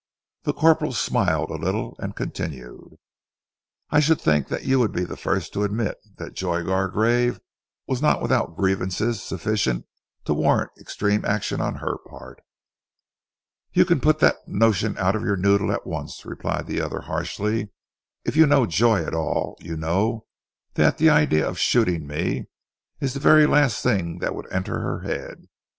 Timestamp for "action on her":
11.23-11.97